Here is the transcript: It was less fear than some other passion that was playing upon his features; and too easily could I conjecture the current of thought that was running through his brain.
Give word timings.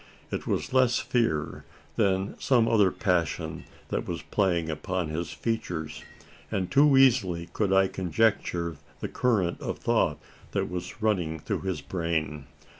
It 0.31 0.47
was 0.47 0.73
less 0.73 0.97
fear 0.97 1.63
than 1.95 2.35
some 2.39 2.67
other 2.67 2.89
passion 2.89 3.65
that 3.89 4.07
was 4.07 4.23
playing 4.23 4.67
upon 4.67 5.09
his 5.09 5.29
features; 5.29 6.03
and 6.49 6.71
too 6.71 6.97
easily 6.97 7.49
could 7.53 7.71
I 7.71 7.87
conjecture 7.87 8.77
the 8.99 9.07
current 9.07 9.61
of 9.61 9.77
thought 9.77 10.19
that 10.53 10.71
was 10.71 11.03
running 11.03 11.37
through 11.39 11.61
his 11.61 11.81
brain. 11.81 12.47